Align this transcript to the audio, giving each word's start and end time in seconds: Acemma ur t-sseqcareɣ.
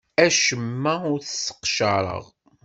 Acemma 0.25 0.93
ur 1.11 1.19
t-sseqcareɣ. 1.21 2.23